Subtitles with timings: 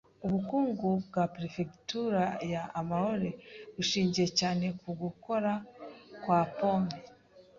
[0.25, 3.29] Ubukungu bwa Perefegitura ya Aomori
[3.75, 5.53] bushingiye cyane ku gukura
[6.21, 6.95] kwa pome.